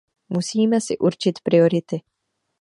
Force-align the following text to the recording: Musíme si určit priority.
Musíme 0.29 0.81
si 0.81 0.97
určit 0.97 1.39
priority. 1.43 2.01